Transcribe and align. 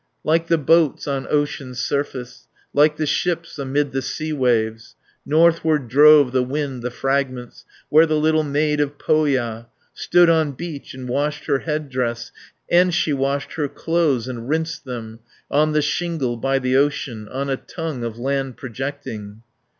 Like 0.23 0.47
the 0.47 0.57
boats 0.57 1.07
on 1.07 1.27
ocean's 1.29 1.77
surface, 1.77 2.47
Like 2.73 2.97
the 2.97 3.05
ships 3.05 3.59
amid 3.59 3.91
the 3.91 4.01
sea 4.01 4.33
waves. 4.33 4.95
Northward 5.27 5.87
drove 5.89 6.31
the 6.31 6.41
wind 6.41 6.81
the 6.81 6.89
fragments, 6.89 7.65
Where 7.89 8.07
the 8.07 8.17
little 8.17 8.41
maid 8.41 8.81
of 8.81 8.97
Pohja, 8.97 9.67
Stood 9.93 10.27
on 10.27 10.53
beach, 10.53 10.95
and 10.95 11.07
washed 11.07 11.45
her 11.45 11.59
head 11.59 11.87
dress, 11.91 12.31
And 12.67 12.91
she 12.91 13.13
washed 13.13 13.53
her 13.53 13.67
clothes 13.67 14.27
and 14.27 14.49
rinsed 14.49 14.85
them, 14.85 15.19
On 15.51 15.71
the 15.73 15.83
shingle 15.83 16.35
by 16.35 16.57
the 16.57 16.75
ocean, 16.77 17.27
On 17.27 17.47
a 17.47 17.55
tongue 17.55 18.03
of 18.03 18.17
land 18.17 18.57
projecting. 18.57 19.43